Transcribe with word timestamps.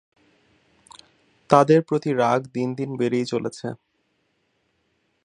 তাদের 1.49 1.79
প্রতি 1.81 2.09
রাগ 2.13 2.41
দিন 2.53 2.69
দিন 2.75 2.89
বেড়েই 2.97 3.25
চলেছে। 3.25 3.67